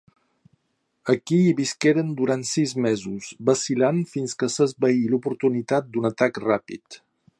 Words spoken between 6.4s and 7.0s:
ràpid.